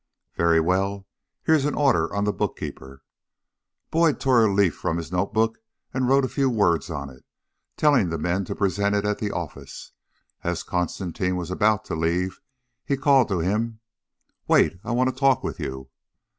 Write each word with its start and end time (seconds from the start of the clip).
"Very 0.33 0.59
well. 0.59 1.05
Here's 1.43 1.65
an 1.65 1.75
order 1.75 2.11
on 2.11 2.23
the 2.23 2.33
book 2.33 2.57
keeper." 2.57 3.03
Boyd 3.91 4.19
tore 4.19 4.43
a 4.43 4.51
leaf 4.51 4.73
from 4.75 4.97
his 4.97 5.11
note 5.11 5.31
book 5.31 5.59
and 5.93 6.07
wrote 6.07 6.25
a 6.25 6.27
few 6.27 6.49
words 6.49 6.89
on 6.89 7.11
it, 7.11 7.23
telling 7.77 8.09
the 8.09 8.17
men 8.17 8.43
to 8.45 8.55
present 8.55 8.95
it 8.95 9.05
at 9.05 9.19
the 9.19 9.29
office. 9.29 9.91
As 10.43 10.63
Constantine 10.63 11.35
was 11.35 11.51
about 11.51 11.85
to 11.85 11.95
leave, 11.95 12.39
he 12.83 12.97
called 12.97 13.27
to 13.27 13.41
him: 13.41 13.79
"Wait! 14.47 14.79
I 14.83 14.89
want 14.89 15.11
to 15.11 15.15
talk 15.15 15.43
with 15.43 15.59
you." 15.59 15.91